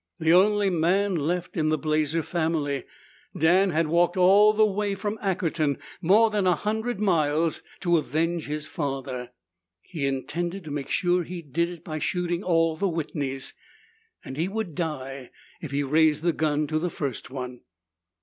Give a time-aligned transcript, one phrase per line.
[0.17, 2.85] The only man left in the Blazer family,
[3.37, 8.47] Dan had walked all the way from Ackerton more than a hundred miles to avenge
[8.47, 9.29] his father.
[9.83, 13.53] He intended to make sure he did it by shooting all the Whitneys,
[14.25, 15.29] and he would die
[15.61, 17.61] if he raised the gun to the first one.